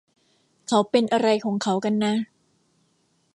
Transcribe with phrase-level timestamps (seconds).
[0.67, 2.13] เขาเป็นอะไรของเขากันนะ